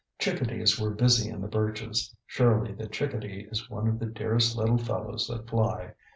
Chickadees 0.17 0.79
were 0.81 0.89
busy 0.89 1.29
in 1.29 1.41
the 1.41 1.47
birches. 1.47 2.15
Surely 2.25 2.73
the 2.73 2.87
chickadee 2.87 3.47
is 3.51 3.69
one 3.69 3.87
of 3.87 3.99
the 3.99 4.07
dearest 4.07 4.55
little 4.57 4.79
fellows 4.79 5.27
that 5.27 5.47
fly. 5.47 5.93